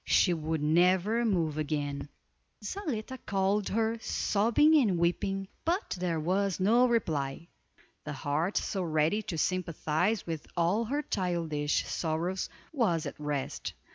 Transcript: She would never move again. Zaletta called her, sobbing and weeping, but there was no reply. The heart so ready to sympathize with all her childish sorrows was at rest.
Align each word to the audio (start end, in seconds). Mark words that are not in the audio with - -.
She 0.03 0.33
would 0.33 0.63
never 0.63 1.23
move 1.25 1.59
again. 1.59 2.09
Zaletta 2.63 3.19
called 3.23 3.69
her, 3.69 3.99
sobbing 3.99 4.75
and 4.77 4.97
weeping, 4.97 5.47
but 5.63 5.91
there 5.99 6.19
was 6.19 6.59
no 6.59 6.87
reply. 6.87 7.49
The 8.03 8.13
heart 8.13 8.57
so 8.57 8.81
ready 8.81 9.21
to 9.21 9.37
sympathize 9.37 10.25
with 10.25 10.47
all 10.57 10.85
her 10.85 11.03
childish 11.03 11.85
sorrows 11.85 12.49
was 12.73 13.05
at 13.05 13.19
rest. 13.19 13.73